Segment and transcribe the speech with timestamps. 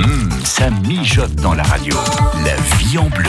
[0.00, 1.94] Mmh, ça mijote dans la radio.
[2.44, 3.28] La vie en bleu.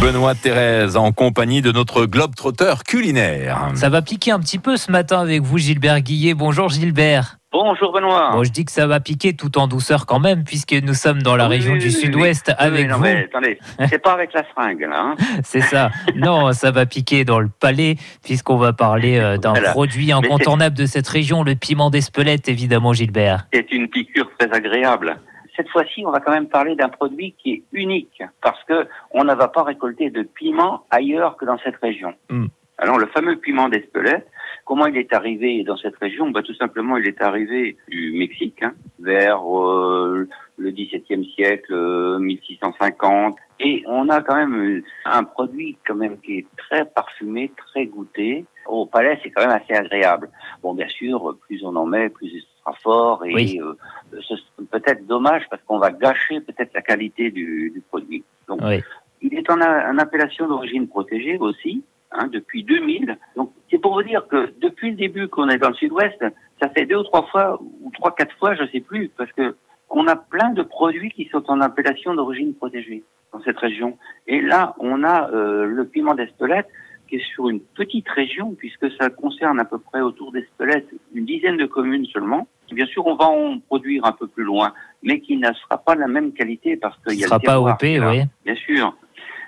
[0.00, 3.70] Benoît Thérèse en compagnie de notre globe-trotteur culinaire.
[3.74, 6.34] Ça va piquer un petit peu ce matin avec vous, Gilbert Guillet.
[6.34, 7.38] Bonjour Gilbert.
[7.52, 8.30] Bonjour Benoît.
[8.32, 11.22] Bon, je dis que ça va piquer tout en douceur quand même, puisque nous sommes
[11.22, 12.54] dans la Oui, région oui, du oui, sud-ouest oui.
[12.58, 13.02] avec Oui, non, vous.
[13.02, 13.58] mais attendez,
[13.88, 14.96] c'est pas avec la fringue là.
[15.00, 15.14] hein.
[15.44, 15.90] C'est ça.
[16.16, 19.70] Non, ça va piquer dans le palais, puisqu'on va parler euh, d'un Voilà.
[19.70, 23.46] produit incontournable de cette région, le piment d'Espelette, évidemment, Gilbert.
[23.52, 25.16] C'est une piqûre très agréable.
[25.56, 29.24] Cette fois-ci, on va quand même parler d'un produit qui est unique parce que on
[29.24, 32.14] ne va pas récolter de piment ailleurs que dans cette région.
[32.30, 32.46] Hmm.
[32.78, 34.26] Alors le fameux piment d'Espelette,
[34.64, 36.30] comment il est arrivé dans cette région?
[36.30, 42.18] Bah, Tout simplement, il est arrivé du Mexique hein, vers euh, le XVIIe siècle, euh,
[42.18, 43.36] 1650.
[43.60, 48.44] Et on a quand même un produit quand même qui est très parfumé, très goûté.
[48.66, 50.28] Au palais, c'est quand même assez agréable.
[50.60, 53.24] Bon, bien sûr, plus on en met, plus il sera fort.
[53.24, 53.60] Et Oui.
[53.62, 53.74] euh,
[54.20, 54.34] ce
[54.66, 58.24] peut-être dommage parce qu'on va gâcher peut-être la qualité du, du produit.
[58.48, 58.82] Donc, Oui.
[59.22, 63.16] il est en, en appellation d'origine protégée aussi, hein, depuis 2000.
[63.36, 66.22] Donc, c'est pour vous dire que depuis le début qu'on est dans le sud-ouest,
[66.60, 69.56] ça fait deux ou trois fois, ou trois, quatre fois, je sais plus, parce que
[69.90, 73.98] on a plein de produits qui sont en appellation d'origine protégée dans cette région.
[74.26, 76.66] Et là, on a euh, le piment d'Espelette
[77.14, 81.24] qui est sur une petite région, puisque ça concerne à peu près autour d'Espelette une
[81.24, 82.46] dizaine de communes seulement.
[82.72, 85.94] Bien sûr, on va en produire un peu plus loin, mais qui ne sera pas
[85.94, 88.22] de la même qualité parce Ce qu'il y a sera le pas OP, oui.
[88.44, 88.96] Bien sûr.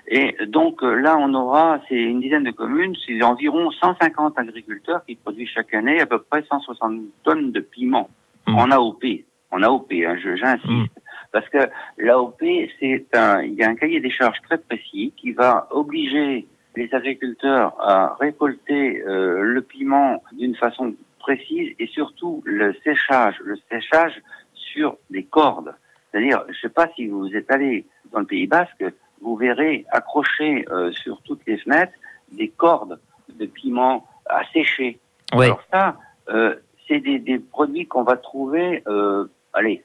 [0.09, 5.03] Et donc euh, là, on aura, c'est une dizaine de communes, c'est environ 150 agriculteurs
[5.05, 8.09] qui produisent chaque année à peu près 160 tonnes de piment
[8.47, 8.55] Mm.
[8.55, 9.03] en AOP.
[9.51, 10.65] En AOP, hein, j'insiste.
[10.65, 10.85] Mm.
[11.31, 12.41] Parce que l'AOP,
[12.79, 16.93] c'est un, il y a un cahier des charges très précis qui va obliger les
[16.93, 24.21] agriculteurs à récolter euh, le piment d'une façon précise et surtout le séchage, le séchage
[24.53, 25.73] sur des cordes.
[26.11, 28.85] C'est-à-dire, je ne sais pas si vous êtes allé dans le Pays Basque,
[29.21, 31.97] vous verrez accrocher euh, sur toutes les fenêtres
[32.31, 32.99] des cordes
[33.39, 34.99] de piment à sécher.
[35.33, 35.45] Oui.
[35.45, 35.97] Alors ça,
[36.29, 36.55] euh,
[36.87, 38.83] c'est des, des produits qu'on va trouver.
[38.87, 39.83] Euh, allez,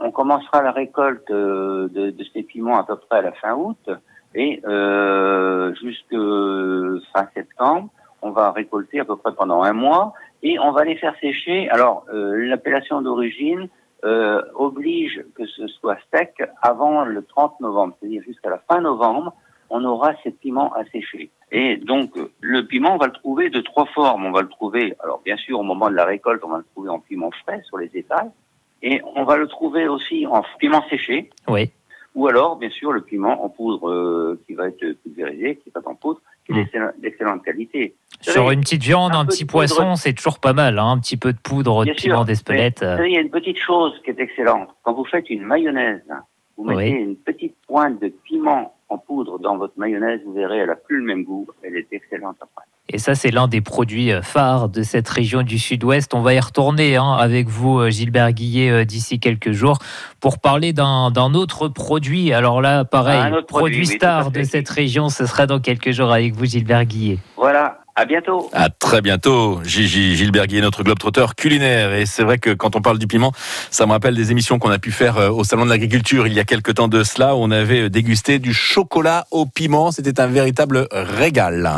[0.00, 3.54] on commencera la récolte euh, de, de ces piments à peu près à la fin
[3.54, 3.90] août
[4.34, 6.16] et euh, jusque
[7.12, 7.88] fin septembre,
[8.22, 11.68] on va récolter à peu près pendant un mois et on va les faire sécher.
[11.70, 13.68] Alors euh, l'appellation d'origine
[14.04, 19.34] euh, oblige que ce soit sec avant le 30 novembre, c'est-à-dire jusqu'à la fin novembre,
[19.68, 21.30] on aura ces piments à sécher.
[21.52, 24.26] Et donc, le piment, on va le trouver de trois formes.
[24.26, 26.64] On va le trouver, alors bien sûr, au moment de la récolte, on va le
[26.72, 28.30] trouver en piment frais sur les étals.
[28.82, 31.30] Et on va le trouver aussi en piment séché.
[31.48, 31.70] Oui.
[32.16, 35.86] Ou alors, bien sûr, le piment en poudre euh, qui va être pulvérisé, qui est
[35.86, 36.58] en poudre, qui est Mm.
[36.58, 37.94] d'excellent- d'excellente qualité.
[38.20, 39.52] Sur une petite viande, un petit poudre.
[39.66, 40.78] poisson, c'est toujours pas mal.
[40.78, 42.82] hein, Un petit peu de poudre de piment d'Espelette.
[42.82, 44.68] euh, il y a une petite chose qui est excellente.
[44.82, 46.02] Quand vous faites une mayonnaise,
[46.56, 47.02] vous mettez Oui.
[47.02, 50.98] une petite pointe de piment en poudre dans votre mayonnaise, vous verrez, elle n'a plus
[50.98, 51.46] le même goût.
[51.62, 52.64] Elle est excellente après.
[52.92, 56.12] Et ça, c'est l'un des produits euh, phares de cette région du Sud-Ouest.
[56.12, 59.78] On va y retourner hein, avec vous, euh, Gilbert Guillet, euh, d'ici quelques jours,
[60.18, 62.32] pour parler d'un autre produit.
[62.32, 65.92] Alors là, pareil, Un autre produit, produit, star de cette région, ce sera dans quelques
[65.92, 67.18] jours avec vous, Gilbert Guillet.
[67.36, 68.48] Voilà, à bientôt.
[68.54, 71.92] À très bientôt, Gigi Gilbert Guillet, notre globe-trotteur culinaire.
[71.92, 73.32] Et c'est vrai que quand on parle du piment,
[73.70, 76.32] ça me rappelle des émissions qu'on a pu faire euh, au Salon de l'Agriculture il
[76.32, 77.36] y a quelques temps de cela.
[77.36, 79.92] où On avait dégusté du chocolat au piment.
[79.92, 81.70] C'était un véritable régal.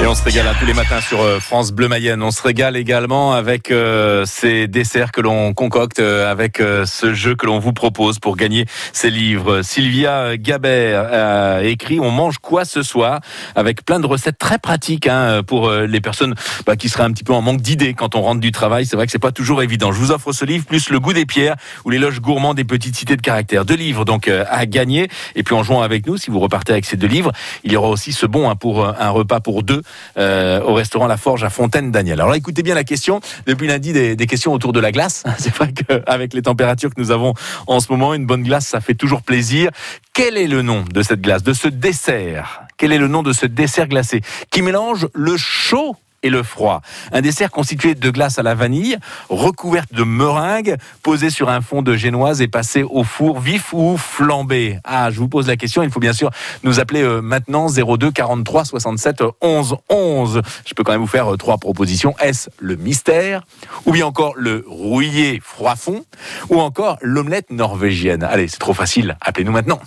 [0.00, 2.22] Et on se régale tous les matins sur euh, France Bleu Mayenne.
[2.22, 7.34] On se régale également avec euh, ces desserts que l'on concocte, euh, avec ce jeu
[7.34, 9.62] que l'on vous propose pour gagner ces livres.
[9.62, 13.20] Sylvia Gabert a écrit On mange quoi ce soir?
[13.56, 17.24] avec plein de recettes très pratiques hein, pour les personnes bah, qui seraient un petit
[17.24, 18.86] peu en manque d'idées quand on rentre du travail.
[18.86, 19.90] C'est vrai que c'est pas toujours évident.
[19.90, 22.94] Je vous offre ce livre plus le goût des pierres ou l'éloge gourmand des petites
[22.94, 23.64] cités de caractère.
[23.64, 25.08] Deux livres donc à gagner.
[25.34, 27.32] Et puis en jouant avec nous, si vous repartez avec ces deux livres,
[27.64, 29.82] il y aura aussi ce bon hein, pour un repas pour deux
[30.16, 32.20] euh, au restaurant La Forge à Fontaine-Daniel.
[32.20, 33.20] Alors écoutez bien la question.
[33.46, 35.24] Depuis lundi, des, des questions autour de la glace.
[35.38, 37.34] C'est vrai qu'avec les températures que nous avons
[37.66, 39.70] en ce moment, une bonne glace, ça fait toujours plaisir.
[40.12, 42.62] Quel est le nom de cette glace, de ce dessert?
[42.76, 44.20] Quel est le nom de ce dessert glacé
[44.50, 46.82] qui mélange le chaud et le froid.
[47.12, 48.98] Un dessert constitué de glace à la vanille,
[49.28, 53.96] recouverte de meringue, posée sur un fond de génoise et passée au four vif ou
[53.96, 54.78] flambé.
[54.84, 55.82] Ah, je vous pose la question.
[55.82, 56.30] Il faut bien sûr
[56.62, 60.42] nous appeler euh, maintenant 02 43 67 11 11.
[60.66, 62.14] Je peux quand même vous faire euh, trois propositions.
[62.18, 63.42] Est-ce le mystère
[63.86, 66.04] ou bien encore le rouillé froid fond
[66.48, 68.22] ou encore l'omelette norvégienne?
[68.22, 69.16] Allez, c'est trop facile.
[69.20, 69.80] Appelez-nous maintenant.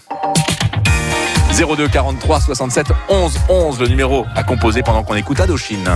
[1.53, 5.89] 02 43 67 11 11, le numéro à composer pendant qu'on écoute Indochine.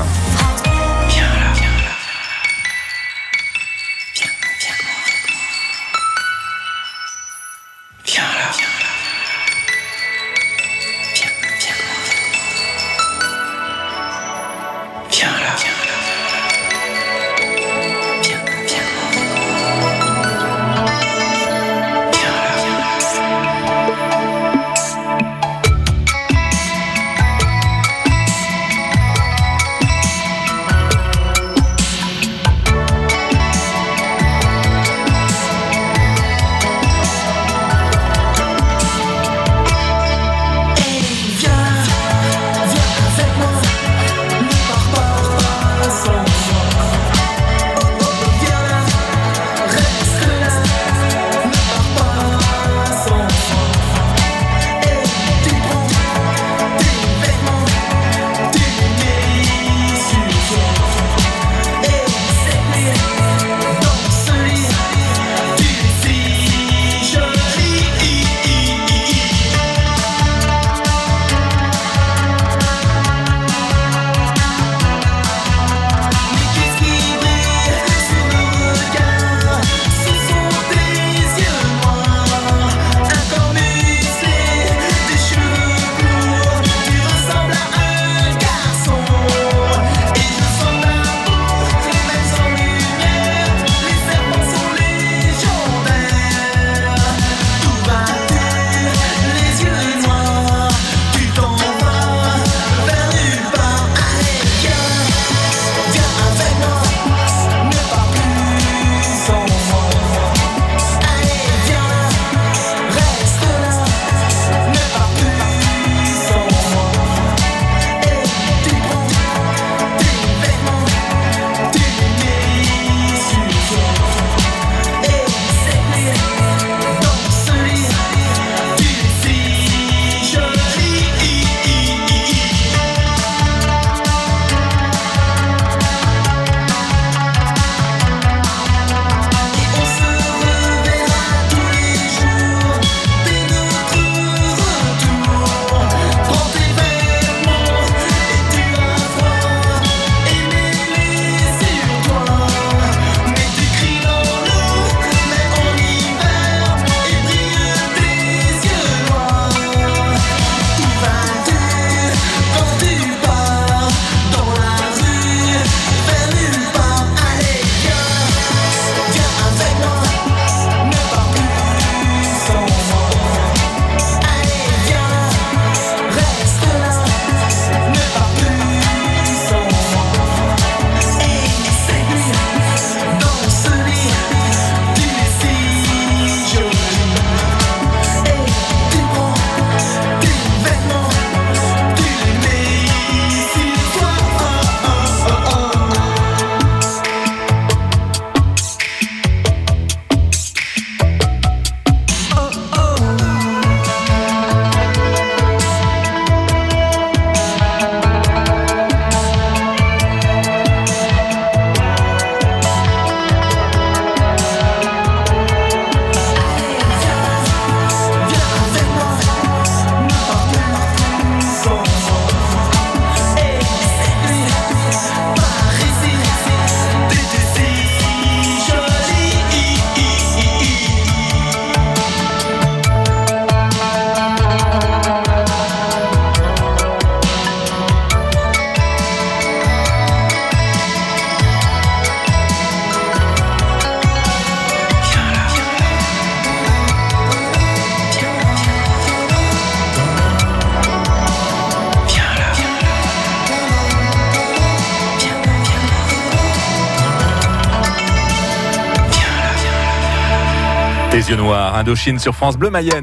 [261.25, 263.01] Les yeux noirs, Indochine sur France Bleu Mayenne.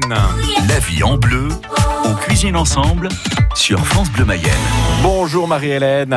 [0.69, 1.49] La vie en bleu,
[2.05, 3.09] on cuisine ensemble
[3.53, 4.49] sur France Bleu Mayenne.
[5.01, 6.13] Bonjour Marie-Hélène.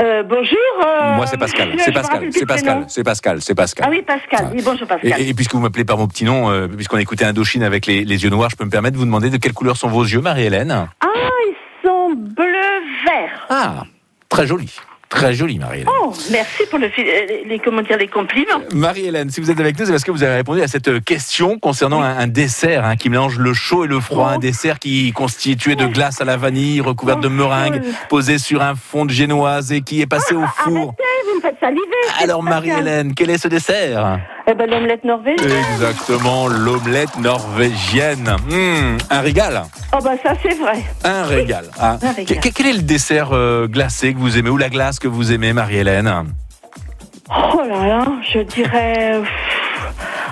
[0.00, 0.56] Euh, bonjour.
[0.86, 3.84] euh, Moi c'est Pascal, c'est Pascal, c'est Pascal, c'est Pascal, c'est Pascal.
[3.88, 4.50] Ah oui, Pascal.
[4.54, 5.20] Oui, bonjour Pascal.
[5.20, 7.84] Et, et puisque vous m'appelez par mon petit nom, euh, puisqu'on a écouté Indochine avec
[7.86, 9.88] les, les yeux noirs, je peux me permettre de vous demander de quelle couleur sont
[9.88, 10.70] vos yeux, Marie-Hélène?
[11.00, 11.06] Ah,
[11.48, 13.46] ils sont bleu-vert.
[13.50, 13.82] Ah,
[14.28, 14.72] très joli,
[15.10, 15.88] très joli, Marie-Hélène.
[16.02, 16.90] Oh, merci pour le, euh,
[17.28, 18.60] les, les- comment dire, les compliments.
[18.72, 21.58] Marie-Hélène, si vous êtes avec nous, c'est parce que vous avez répondu à cette question
[21.58, 24.28] concernant un, un dessert hein, qui mélange le chaud et le froid.
[24.30, 24.34] Oh.
[24.36, 27.88] Un dessert qui est constitué de glace à la vanille, recouverte de Oh, meringue, oh.
[28.08, 30.94] posé sur un fond de génoise et qui est passé au four.
[30.96, 31.82] Arrêtez, vous me faites saliver.
[32.22, 32.42] Alors.
[32.42, 34.18] Marie-Hélène, quel est ce dessert?
[34.46, 35.50] Eh ben, l'omelette norvégienne.
[35.74, 38.36] Exactement, l'omelette norvégienne.
[38.48, 39.62] Mmh, un régal,
[39.94, 40.82] Oh, bah, ça, c'est vrai.
[41.04, 41.66] un régal.
[41.78, 41.98] Ah.
[42.02, 42.40] Un régal.
[42.40, 45.32] Que- Quel est le dessert euh, glacé que vous aimez ou la glace que vous
[45.32, 46.12] aimez, Marie-Hélène?
[47.30, 49.22] Oh là là, je dirais euh,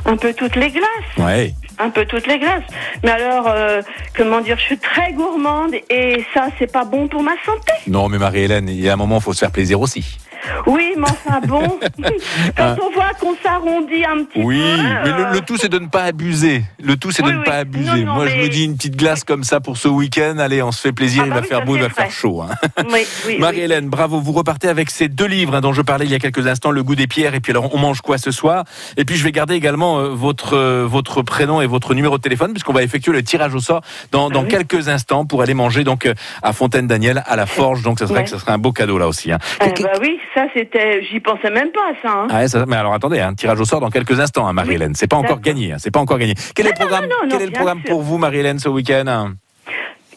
[0.07, 0.85] un peu toutes les glaces.
[1.19, 1.55] Ouais.
[1.79, 2.65] Un peu toutes les glaces.
[3.05, 3.83] Mais alors, euh,
[4.17, 7.73] comment dire, je suis très gourmande et ça, c'est pas bon pour ma santé.
[7.87, 10.19] Non, mais Marie-Hélène, il y a un moment, il faut se faire plaisir aussi.
[10.67, 11.79] Oui, mais enfin bon,
[12.57, 14.45] quand on voit qu'on s'arrondit un petit Ah.
[14.45, 14.83] Oui, peu.
[15.05, 16.63] mais le, euh, le tout c'est de ne pas abuser.
[16.83, 17.45] Le tout c'est Oui, de ne oui.
[17.45, 17.91] pas abuser.
[17.91, 20.37] Non, non, Moi je mais- me dis une petite glace comme ça pour ce week-end.
[20.39, 21.23] Allez, on se fait plaisir.
[21.25, 22.43] Ah il bah va oui, faire ça, beau, il va faire chaud.
[22.43, 22.49] hein.
[22.79, 23.39] Oui, oui, oui.
[23.39, 24.21] Marie-Hélène, bravo.
[24.21, 26.71] Vous repartez avec ces deux livres hein, dont je parlais il y a quelques instants,
[26.71, 28.65] Le goût des pierres et puis alors on mange quoi ce soir?
[28.97, 32.23] Et puis je vais garder également euh, votre euh, votre prénom et votre numéro de
[32.23, 34.49] téléphone puisqu'on va effectuer le tirage au sort dans, dans Ah oui.
[34.49, 36.09] quelques instants pour aller manger donc
[36.43, 37.83] à Fontaine Daniel à la Forge.
[37.83, 38.25] Donc ça serait Ouais.
[38.25, 39.31] que ce serait un beau cadeau là aussi.
[39.33, 39.39] hein.
[39.61, 42.13] Que- bah oui, ça c'était, j'y pensais même pas à ça.
[42.13, 42.27] Hein.
[42.31, 44.95] Ah ouais, ça- mais alors attendez, un tirage au sort dans quelques instants, hein, Marie-Hélène.
[44.95, 46.35] C'est pas encore gagné, hein, c'est pas encore gagné.
[46.55, 47.91] Quel est le non, programme, non, non, quel est le bien programme sûr.
[47.91, 49.31] pour vous, Marie-Hélène, ce week-end?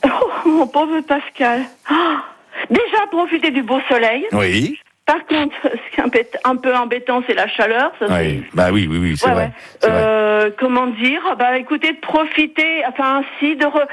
[0.05, 0.09] Oh,
[0.49, 1.61] mon pauvre Pascal.
[1.89, 2.23] Ah,
[2.69, 4.25] déjà profiter du beau soleil.
[4.33, 7.91] Oui, Par contre, ce qui est un peu, embêtant, c'est la chaleur.
[7.99, 9.43] Ça, oui, bah oui, oui, oui, c'est Ouais, vrai.
[9.45, 9.51] ouais.
[9.79, 10.03] c'est vrai.
[10.05, 11.21] Euh, comment dire?
[11.37, 13.87] Bah écoutez, profiter, enfin si, de re-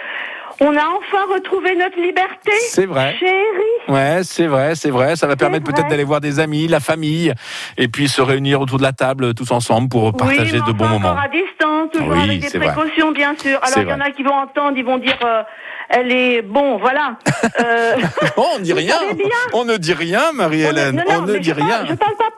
[0.61, 2.51] on a enfin retrouvé notre liberté.
[2.69, 3.17] C'est vrai.
[3.19, 3.35] Chérie.
[3.89, 5.17] Ouais, c'est vrai, c'est vrai.
[5.17, 7.33] Ça va permettre peut-être d'aller voir des amis, la famille,
[7.77, 10.77] et puis se réunir autour de la table tous ensemble pour partager oui, mais de
[10.77, 11.17] bons moments.
[11.17, 12.73] à distance, toujours Oui, avec des vrai.
[12.73, 13.59] précautions, bien sûr.
[13.63, 15.43] Alors, il y en a qui vont entendre, ils vont dire, euh,
[15.91, 17.17] elle est bon, voilà.
[17.61, 17.97] Euh,
[18.37, 18.97] on dit rien.
[19.53, 20.97] On ne dit rien, Marie-Hélène.
[20.97, 21.87] non, On ne dit parle- rien.
[21.89, 22.38] je parle pas pour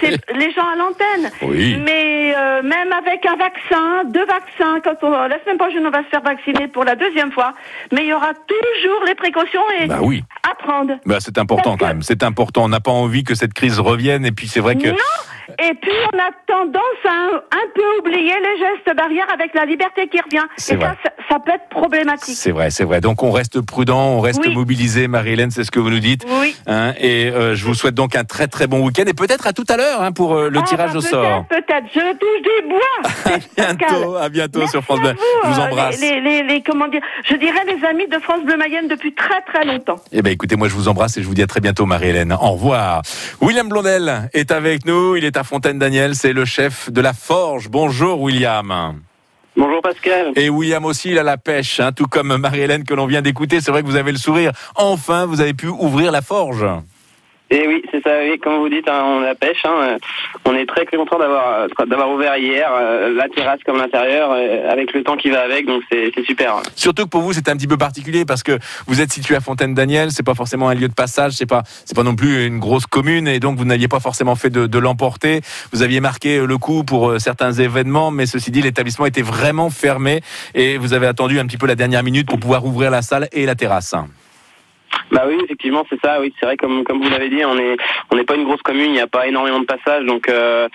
[0.00, 1.30] c'est les gens à l'antenne.
[1.42, 1.76] Oui.
[1.84, 6.02] Mais euh, même avec un vaccin, deux vaccins, quand on, la semaine prochaine on va
[6.04, 7.54] se faire vacciner pour la deuxième fois,
[7.92, 10.22] mais il y aura toujours les précautions et Bah oui.
[10.58, 10.98] À.
[11.06, 12.02] Bah, c'est important Parce quand même.
[12.02, 12.64] C'est important.
[12.64, 14.24] On n'a pas envie que cette crise revienne.
[14.26, 14.96] Et puis c'est vrai que Non
[15.62, 19.64] Et puis on a tendance à un, un peu oublier les gestes barrières avec la
[19.64, 20.46] liberté qui revient.
[20.56, 20.94] C'est Et vrai.
[21.04, 22.36] ça, ça, peut être problématique.
[22.36, 23.00] c'est vrai, c'est vrai.
[23.00, 24.54] Donc on reste prudent, on reste Oui.
[24.54, 26.24] mobilisé, Marie-Hélène, c'est ce que vous nous dites.
[26.40, 26.54] Oui.
[26.66, 29.52] Hein, et euh, je vous souhaite donc un très très bon week-end et peut-être à
[29.52, 31.44] tout à l'heure hein, pour euh, le Ah, tirage bah, au sort.
[31.48, 31.86] Peut-être.
[31.94, 33.10] Je touche du bois.
[33.56, 33.76] Pascal.
[33.76, 35.14] Bientôt, à bientôt Merci sur France à Bleu.
[35.44, 36.00] Je vous euh, embrasse.
[36.00, 39.40] Les, les, les- comment dire, je dirais les amis de France Bleu Mayenne depuis très
[39.42, 39.96] très longtemps.
[40.12, 42.32] Eh ben écoutez, moi je vous embrasse et je vous dis à très bientôt, Marie-Hélène.
[42.32, 43.02] Au revoir.
[43.42, 45.14] William Blondel est avec nous.
[45.14, 46.14] Il est à Fontaine-Daniel.
[46.14, 47.68] C'est le chef de la Forge.
[47.68, 48.94] Bonjour, William.
[49.54, 50.32] Bonjour Pascal.
[50.36, 53.60] Et William aussi, il a la pêche, hein, tout comme Marie-Hélène que l'on vient d'écouter.
[53.60, 54.52] C'est vrai que vous avez le sourire.
[54.76, 56.64] Enfin, vous avez pu ouvrir la Forge.
[57.50, 59.64] Et oui, c'est ça, oui, comme vous dites, hein, on la pêche.
[59.64, 59.98] hein, euh,
[60.44, 64.70] on est très content d'avoir euh, d'avoir ouvert hier euh, la terrasse comme l'intérieur, euh,
[64.70, 66.62] avec le temps qui va avec, donc c'est super.
[66.76, 69.40] Surtout que pour vous, c'est un petit peu particulier parce que vous êtes situé à
[69.40, 70.10] Fontaine-Daniel.
[70.12, 71.32] C'est pas forcément un lieu de passage.
[71.32, 74.36] C'est pas, c'est pas non plus une grosse commune et donc vous n'aviez pas forcément
[74.36, 75.40] fait de, l'emporter.
[75.72, 79.70] Vous aviez marqué le coup pour euh, certains événements, mais ceci dit, l'établissement était vraiment
[79.70, 80.22] fermé
[80.54, 83.28] et vous avez attendu un petit peu la dernière minute pour pouvoir ouvrir la salle
[83.32, 83.94] et la terrasse.
[85.12, 86.20] Bah oui, effectivement, c'est ça.
[86.20, 87.76] Oui, c'est vrai, comme comme vous l'avez dit, on est
[88.12, 90.68] on n'est pas une grosse commune, il n'y a pas énormément de passages, donc euh,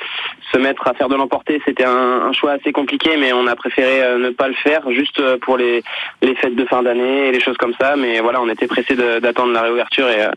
[0.51, 1.91] se mettre à faire de l'emporter, c'était un,
[2.27, 5.37] un choix assez compliqué, mais on a préféré euh, ne pas le faire, juste euh,
[5.41, 5.83] pour les
[6.21, 7.95] les fêtes de fin d'année et les choses comme ça.
[7.95, 10.31] Mais voilà, on était pressé d'attendre la réouverture et euh,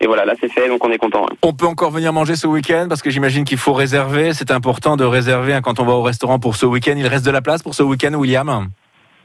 [0.00, 1.26] et voilà, là c'est fait, donc on est content.
[1.42, 4.32] On peut encore venir manger ce week-end parce que j'imagine qu'il faut réserver.
[4.32, 6.94] C'est important de réserver hein, quand on va au restaurant pour ce week-end.
[6.96, 8.66] Il reste de la place pour ce week-end, William?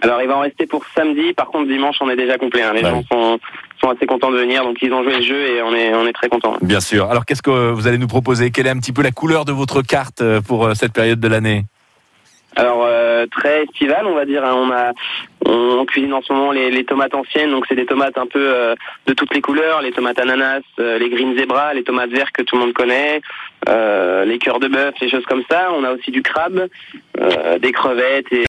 [0.03, 1.33] Alors il va en rester pour samedi.
[1.33, 2.61] Par contre dimanche on est déjà complet.
[2.61, 2.73] hein.
[2.73, 2.91] Les Ouais.
[2.91, 3.39] gens sont,
[3.79, 6.05] sont assez contents de venir, donc ils ont joué le jeu et on est on
[6.07, 6.55] est très contents.
[6.61, 7.09] Bien sûr.
[7.09, 8.51] Alors qu'est-ce que vous allez nous proposer?
[8.51, 11.19] Quelle est un petit peu la couleur de votre carte euh, pour euh, cette période
[11.19, 11.63] de l'année?
[12.55, 14.43] Alors euh, très estival on va dire.
[14.43, 14.55] hein.
[14.55, 14.91] On a
[15.49, 18.41] on cuisine en ce moment les, les tomates anciennes, donc c'est des tomates un peu
[18.41, 22.31] euh, de toutes les couleurs, les tomates ananas, euh, les green zebra, les tomates vertes
[22.31, 23.21] que tout le monde connaît,
[24.25, 25.69] les cœurs de bœuf, les choses comme ça.
[25.77, 26.67] On a aussi du crabe,
[27.59, 28.45] des crevettes et